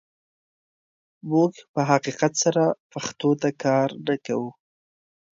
موږ 1.31 1.53
په 1.73 1.81
حقیقت 1.89 2.33
سره 2.43 2.63
پښتو 2.91 3.29
ته 3.41 3.49
کار 3.63 3.89
نه 4.07 4.15
کوو. 4.25 4.49